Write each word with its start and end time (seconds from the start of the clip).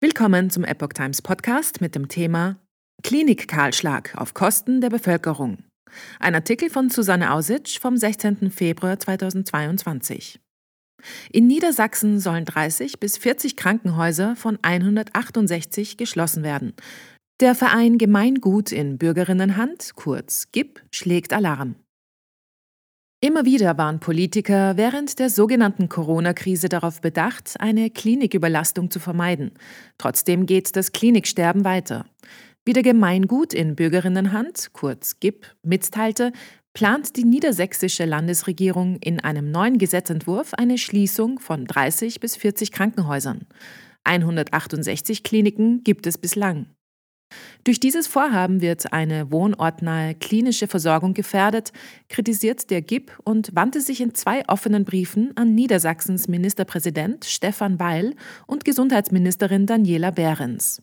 Willkommen 0.00 0.48
zum 0.48 0.62
Epoch 0.62 0.92
Times 0.92 1.22
Podcast 1.22 1.80
mit 1.80 1.96
dem 1.96 2.06
Thema 2.06 2.56
Klinikkahlschlag 3.02 4.16
auf 4.16 4.32
Kosten 4.32 4.80
der 4.80 4.90
Bevölkerung. 4.90 5.64
Ein 6.20 6.36
Artikel 6.36 6.70
von 6.70 6.88
Susanne 6.88 7.32
Ausitsch 7.32 7.80
vom 7.80 7.96
16. 7.96 8.52
Februar 8.52 9.00
2022. 9.00 10.38
In 11.32 11.48
Niedersachsen 11.48 12.20
sollen 12.20 12.44
30 12.44 13.00
bis 13.00 13.18
40 13.18 13.56
Krankenhäuser 13.56 14.36
von 14.36 14.60
168 14.62 15.96
geschlossen 15.96 16.44
werden. 16.44 16.74
Der 17.40 17.56
Verein 17.56 17.98
Gemeingut 17.98 18.70
in 18.70 18.98
Bürgerinnenhand, 18.98 19.96
kurz 19.96 20.52
GIP, 20.52 20.80
schlägt 20.92 21.32
Alarm. 21.32 21.74
Immer 23.20 23.44
wieder 23.44 23.76
waren 23.76 23.98
Politiker 23.98 24.76
während 24.76 25.18
der 25.18 25.28
sogenannten 25.28 25.88
Corona-Krise 25.88 26.68
darauf 26.68 27.00
bedacht, 27.00 27.56
eine 27.58 27.90
Kliniküberlastung 27.90 28.92
zu 28.92 29.00
vermeiden. 29.00 29.50
Trotzdem 29.98 30.46
geht 30.46 30.76
das 30.76 30.92
Kliniksterben 30.92 31.64
weiter. 31.64 32.06
Wie 32.64 32.74
der 32.74 32.84
Gemeingut 32.84 33.54
in 33.54 33.74
Bürgerinnenhand, 33.74 34.72
kurz 34.72 35.18
GIP, 35.18 35.46
mitteilte, 35.64 36.30
plant 36.74 37.16
die 37.16 37.24
niedersächsische 37.24 38.04
Landesregierung 38.04 38.98
in 39.02 39.18
einem 39.18 39.50
neuen 39.50 39.78
Gesetzentwurf 39.78 40.54
eine 40.54 40.78
Schließung 40.78 41.40
von 41.40 41.64
30 41.64 42.20
bis 42.20 42.36
40 42.36 42.70
Krankenhäusern. 42.70 43.48
168 44.04 45.24
Kliniken 45.24 45.82
gibt 45.82 46.06
es 46.06 46.18
bislang. 46.18 46.66
Durch 47.64 47.80
dieses 47.80 48.06
Vorhaben 48.06 48.60
wird 48.60 48.92
eine 48.92 49.30
wohnortnahe 49.30 50.14
klinische 50.14 50.66
Versorgung 50.66 51.14
gefährdet, 51.14 51.72
kritisiert 52.08 52.70
der 52.70 52.82
GIP 52.82 53.12
und 53.24 53.54
wandte 53.54 53.80
sich 53.80 54.00
in 54.00 54.14
zwei 54.14 54.48
offenen 54.48 54.84
Briefen 54.84 55.36
an 55.36 55.54
Niedersachsens 55.54 56.28
Ministerpräsident 56.28 57.24
Stefan 57.24 57.78
Weil 57.78 58.14
und 58.46 58.64
Gesundheitsministerin 58.64 59.66
Daniela 59.66 60.10
Behrens. 60.10 60.82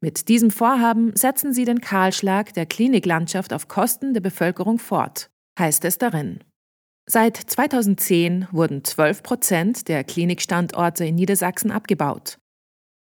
Mit 0.00 0.28
diesem 0.28 0.50
Vorhaben 0.50 1.16
setzen 1.16 1.52
sie 1.52 1.64
den 1.64 1.80
Kahlschlag 1.80 2.52
der 2.54 2.66
Kliniklandschaft 2.66 3.52
auf 3.52 3.68
Kosten 3.68 4.12
der 4.12 4.20
Bevölkerung 4.20 4.78
fort, 4.78 5.30
heißt 5.58 5.84
es 5.84 5.98
darin. 5.98 6.40
Seit 7.06 7.36
2010 7.36 8.48
wurden 8.50 8.82
12 8.82 9.22
Prozent 9.22 9.88
der 9.88 10.04
Klinikstandorte 10.04 11.04
in 11.04 11.16
Niedersachsen 11.16 11.70
abgebaut. 11.70 12.38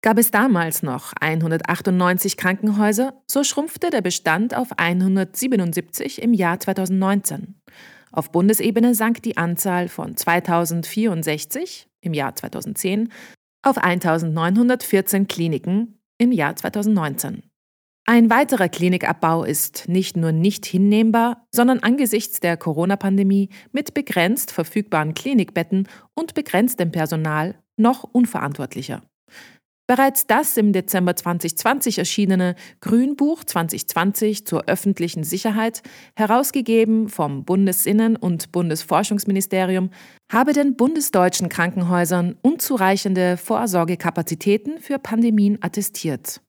Gab 0.04 0.18
es 0.18 0.32
damals 0.32 0.82
noch 0.82 1.14
198 1.22 2.36
Krankenhäuser, 2.36 3.22
so 3.28 3.44
schrumpfte 3.44 3.92
der 3.92 4.02
Bestand 4.02 4.56
auf 4.56 4.70
177 4.78 6.24
im 6.24 6.34
Jahr 6.34 6.60
2019. 6.60 7.62
Auf 8.12 8.32
Bundesebene 8.32 8.96
sank 8.96 9.22
die 9.22 9.38
Anzahl 9.38 9.90
von 9.90 10.18
2064 10.18 11.88
im 12.02 12.16
Jahr 12.16 12.36
2010 12.36 13.10
auf 13.64 13.78
1914 13.78 15.28
Kliniken 15.28 16.00
im 16.18 16.32
Jahr 16.32 16.56
2019. 16.56 17.44
Ein 18.08 18.32
weiterer 18.32 18.70
Klinikabbau 18.70 19.44
ist 19.44 19.88
nicht 19.88 20.18
nur 20.18 20.32
nicht 20.32 20.66
hinnehmbar, 20.66 21.46
sondern 21.54 21.78
angesichts 21.80 22.40
der 22.40 22.58
Corona-Pandemie 22.58 23.50
mit 23.72 23.94
begrenzt 23.94 24.52
verfügbaren 24.52 25.14
Klinikbetten 25.14 25.88
und 26.16 26.34
begrenztem 26.34 26.92
Personal 26.92 27.56
noch 27.78 28.04
unverantwortlicher. 28.04 29.04
Bereits 29.92 30.26
das 30.26 30.56
im 30.56 30.72
Dezember 30.72 31.18
2020 31.18 31.98
erschienene 31.98 32.56
Grünbuch 32.80 33.44
2020 33.44 34.46
zur 34.48 34.70
öffentlichen 34.70 35.26
Sicherheit, 35.26 35.82
herausgegeben 36.16 37.10
vom 37.10 37.44
Bundesinnen- 37.44 38.16
und 38.16 38.54
Bundesforschungsministerium, 38.54 39.90
habe 40.32 40.54
den 40.54 40.78
bundesdeutschen 40.78 41.50
Krankenhäusern 41.50 42.38
unzureichende 42.42 43.36
Vorsorgekapazitäten 43.36 44.80
für 44.80 44.98
Pandemien 44.98 45.58
attestiert. 45.60 46.40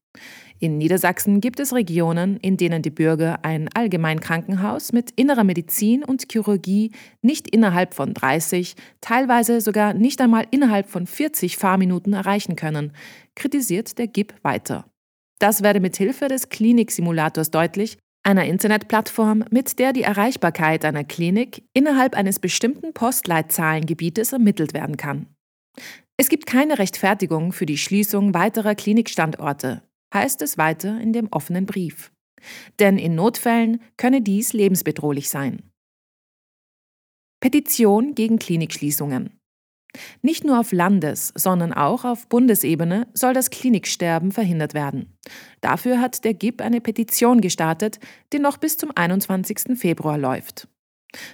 In 0.63 0.79
Niedersachsen 0.79 1.41
gibt 1.41 1.59
es 1.59 1.75
Regionen, 1.75 2.37
in 2.37 2.57
denen 2.57 2.83
die 2.83 2.91
Bürger 2.91 3.45
ein 3.45 3.69
Allgemeinkrankenhaus 3.75 4.93
mit 4.93 5.11
innerer 5.13 5.43
Medizin 5.43 6.05
und 6.05 6.31
Chirurgie 6.31 6.93
nicht 7.21 7.49
innerhalb 7.49 7.95
von 7.95 8.15
30, 8.15 8.77
teilweise 9.01 9.61
sogar 9.61 9.93
nicht 9.93 10.21
einmal 10.21 10.47
innerhalb 10.53 10.89
von 10.89 11.09
40 11.09 11.57
Fahrminuten 11.57 12.13
erreichen 12.13 12.55
können, 12.55 12.93
kritisiert 13.35 13.99
der 13.99 14.07
GIP 14.07 14.35
weiter. 14.43 14.87
Das 15.41 15.65
werde 15.65 15.81
mit 15.81 15.97
Hilfe 15.97 16.29
des 16.29 16.49
Kliniksimulators 16.49 17.51
deutlich, 17.51 17.99
einer 18.23 18.45
Internetplattform, 18.45 19.45
mit 19.51 19.81
der 19.81 19.93
die 19.93 20.05
Erreichbarkeit 20.05 20.85
einer 20.85 21.03
Klinik 21.03 21.65
innerhalb 21.73 22.15
eines 22.15 22.39
bestimmten 22.39 22.93
Postleitzahlengebietes 22.93 24.33
ermittelt 24.33 24.75
werden 24.75 24.97
kann. 24.97 25.27
Es 26.17 26.29
gibt 26.29 26.47
keine 26.47 26.79
Rechtfertigung 26.79 27.53
für 27.53 27.67
die 27.67 27.79
Schließung 27.79 28.33
weiterer 28.33 28.77
Klinikstandorte, 28.77 29.83
heißt 30.13 30.43
es 30.43 30.59
weiter 30.59 31.01
in 31.01 31.13
dem 31.13 31.29
offenen 31.31 31.67
Brief. 31.67 32.13
Denn 32.79 32.99
in 32.99 33.15
Notfällen 33.15 33.81
könne 33.97 34.21
dies 34.21 34.53
lebensbedrohlich 34.53 35.29
sein. 35.29 35.71
Petition 37.41 38.15
gegen 38.15 38.39
Klinikschließungen. 38.39 39.39
Nicht 40.23 40.45
nur 40.45 40.59
auf 40.59 40.73
Landes-, 40.73 41.33
sondern 41.35 41.73
auch 41.73 42.05
auf 42.05 42.29
Bundesebene 42.29 43.09
soll 43.15 43.35
das 43.35 43.51
Kliniksterben 43.51 44.33
verhindert 44.33 44.75
werden. 44.75 45.19
Dafür 45.61 46.01
hat 46.01 46.25
der 46.25 46.35
GIP 46.35 46.63
eine 46.63 46.81
Petition 46.81 47.41
gestartet, 47.41 47.99
die 48.33 48.39
noch 48.39 48.57
bis 48.57 48.79
zum 48.79 48.91
21. 48.95 49.79
Februar 49.79 50.19
läuft. 50.19 50.69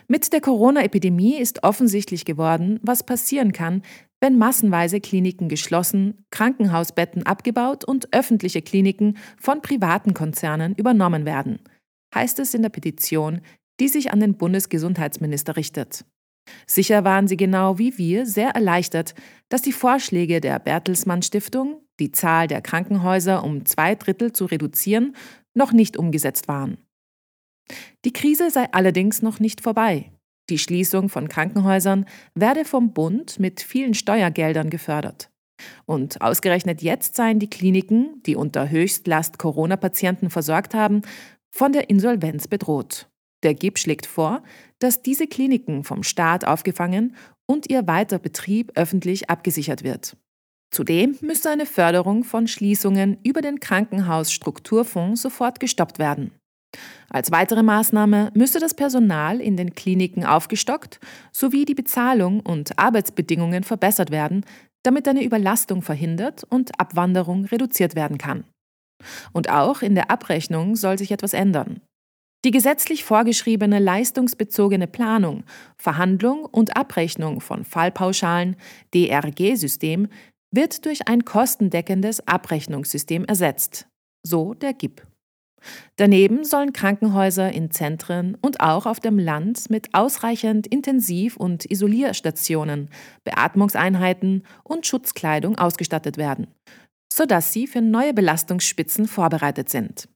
Mit 0.08 0.32
der 0.32 0.40
Corona-Epidemie 0.40 1.36
ist 1.36 1.62
offensichtlich 1.62 2.24
geworden, 2.24 2.80
was 2.82 3.04
passieren 3.04 3.52
kann, 3.52 3.82
wenn 4.20 4.38
massenweise 4.38 5.00
Kliniken 5.00 5.48
geschlossen, 5.48 6.24
Krankenhausbetten 6.30 7.24
abgebaut 7.24 7.84
und 7.84 8.12
öffentliche 8.12 8.62
Kliniken 8.62 9.16
von 9.38 9.62
privaten 9.62 10.14
Konzernen 10.14 10.74
übernommen 10.74 11.24
werden, 11.24 11.60
heißt 12.14 12.38
es 12.40 12.54
in 12.54 12.62
der 12.62 12.68
Petition, 12.68 13.40
die 13.80 13.88
sich 13.88 14.12
an 14.12 14.20
den 14.20 14.36
Bundesgesundheitsminister 14.36 15.56
richtet. 15.56 16.04
Sicher 16.66 17.04
waren 17.04 17.28
sie 17.28 17.36
genau 17.36 17.78
wie 17.78 17.96
wir 17.98 18.26
sehr 18.26 18.50
erleichtert, 18.50 19.14
dass 19.48 19.62
die 19.62 19.72
Vorschläge 19.72 20.40
der 20.40 20.58
Bertelsmann 20.58 21.22
Stiftung, 21.22 21.82
die 22.00 22.10
Zahl 22.10 22.46
der 22.46 22.62
Krankenhäuser 22.62 23.44
um 23.44 23.66
zwei 23.66 23.94
Drittel 23.94 24.32
zu 24.32 24.46
reduzieren, 24.46 25.14
noch 25.54 25.72
nicht 25.72 25.96
umgesetzt 25.96 26.48
waren. 26.48 26.78
Die 28.04 28.12
Krise 28.12 28.50
sei 28.50 28.66
allerdings 28.72 29.20
noch 29.20 29.40
nicht 29.40 29.60
vorbei. 29.60 30.10
Die 30.50 30.58
Schließung 30.58 31.08
von 31.08 31.28
Krankenhäusern 31.28 32.06
werde 32.34 32.64
vom 32.64 32.92
Bund 32.92 33.38
mit 33.38 33.60
vielen 33.60 33.94
Steuergeldern 33.94 34.70
gefördert. 34.70 35.30
Und 35.86 36.22
ausgerechnet 36.22 36.82
jetzt 36.82 37.16
seien 37.16 37.38
die 37.38 37.50
Kliniken, 37.50 38.22
die 38.24 38.36
unter 38.36 38.70
Höchstlast 38.70 39.38
Corona-Patienten 39.38 40.30
versorgt 40.30 40.74
haben, 40.74 41.02
von 41.50 41.72
der 41.72 41.90
Insolvenz 41.90 42.46
bedroht. 42.46 43.08
Der 43.42 43.54
GIP 43.54 43.78
schlägt 43.78 44.06
vor, 44.06 44.42
dass 44.78 45.02
diese 45.02 45.26
Kliniken 45.26 45.84
vom 45.84 46.02
Staat 46.02 46.44
aufgefangen 46.44 47.14
und 47.46 47.70
ihr 47.70 47.86
weiter 47.86 48.18
Betrieb 48.18 48.72
öffentlich 48.74 49.30
abgesichert 49.30 49.84
wird. 49.84 50.16
Zudem 50.70 51.16
müsse 51.20 51.50
eine 51.50 51.66
Förderung 51.66 52.24
von 52.24 52.46
Schließungen 52.46 53.18
über 53.22 53.40
den 53.40 53.58
Krankenhausstrukturfonds 53.60 55.22
sofort 55.22 55.60
gestoppt 55.60 55.98
werden. 55.98 56.32
Als 57.10 57.30
weitere 57.30 57.62
Maßnahme 57.62 58.30
müsse 58.34 58.60
das 58.60 58.74
Personal 58.74 59.40
in 59.40 59.56
den 59.56 59.74
Kliniken 59.74 60.24
aufgestockt 60.24 61.00
sowie 61.32 61.64
die 61.64 61.74
Bezahlung 61.74 62.40
und 62.40 62.78
Arbeitsbedingungen 62.78 63.64
verbessert 63.64 64.10
werden, 64.10 64.44
damit 64.82 65.08
eine 65.08 65.24
Überlastung 65.24 65.82
verhindert 65.82 66.44
und 66.44 66.78
Abwanderung 66.78 67.46
reduziert 67.46 67.94
werden 67.94 68.18
kann. 68.18 68.44
Und 69.32 69.48
auch 69.50 69.82
in 69.82 69.94
der 69.94 70.10
Abrechnung 70.10 70.76
soll 70.76 70.98
sich 70.98 71.10
etwas 71.10 71.32
ändern. 71.32 71.80
Die 72.44 72.50
gesetzlich 72.50 73.04
vorgeschriebene 73.04 73.78
leistungsbezogene 73.80 74.86
Planung, 74.86 75.44
Verhandlung 75.76 76.44
und 76.44 76.76
Abrechnung 76.76 77.40
von 77.40 77.64
Fallpauschalen 77.64 78.56
DRG-System 78.94 80.08
wird 80.54 80.84
durch 80.84 81.08
ein 81.08 81.24
kostendeckendes 81.24 82.26
Abrechnungssystem 82.28 83.24
ersetzt, 83.24 83.88
so 84.22 84.54
der 84.54 84.72
GIP. 84.72 85.02
Daneben 85.96 86.44
sollen 86.44 86.72
Krankenhäuser 86.72 87.52
in 87.52 87.70
Zentren 87.70 88.36
und 88.40 88.60
auch 88.60 88.86
auf 88.86 89.00
dem 89.00 89.18
Land 89.18 89.70
mit 89.70 89.94
ausreichend 89.94 90.66
Intensiv- 90.66 91.36
und 91.36 91.70
Isolierstationen, 91.70 92.90
Beatmungseinheiten 93.24 94.44
und 94.64 94.86
Schutzkleidung 94.86 95.58
ausgestattet 95.58 96.16
werden, 96.16 96.48
sodass 97.12 97.52
sie 97.52 97.66
für 97.66 97.80
neue 97.80 98.14
Belastungsspitzen 98.14 99.06
vorbereitet 99.06 99.68
sind. 99.68 100.08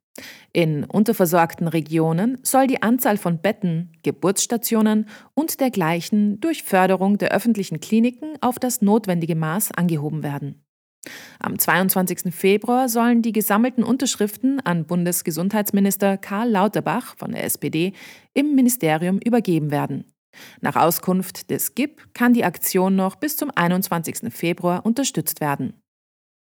In 0.53 0.85
unterversorgten 0.85 1.69
Regionen 1.69 2.39
soll 2.43 2.67
die 2.67 2.83
Anzahl 2.83 3.17
von 3.17 3.39
Betten, 3.41 3.93
Geburtsstationen 4.03 5.07
und 5.35 5.61
dergleichen 5.61 6.39
durch 6.41 6.63
Förderung 6.63 7.17
der 7.17 7.33
öffentlichen 7.33 7.81
Kliniken 7.81 8.35
auf 8.43 8.59
das 8.59 8.83
notwendige 8.83 9.37
Maß 9.37 9.73
angehoben 9.73 10.23
werden. 10.23 10.63
Am 11.39 11.59
22. 11.59 12.33
Februar 12.35 12.89
sollen 12.89 13.23
die 13.23 13.33
gesammelten 13.33 13.83
Unterschriften 13.83 14.61
an 14.61 14.85
Bundesgesundheitsminister 14.85 16.17
Karl 16.17 16.51
Lauterbach 16.51 17.17
von 17.17 17.33
der 17.33 17.45
SPD 17.45 17.93
im 18.35 18.55
Ministerium 18.55 19.19
übergeben 19.19 19.71
werden. 19.71 20.05
Nach 20.61 20.77
Auskunft 20.77 21.51
des 21.51 21.75
GIP 21.75 22.15
kann 22.15 22.33
die 22.33 22.45
Aktion 22.45 22.97
noch 22.97 23.17
bis 23.17 23.37
zum 23.37 23.51
21. 23.55 24.33
Februar 24.33 24.87
unterstützt 24.87 25.41
werden. 25.41 25.82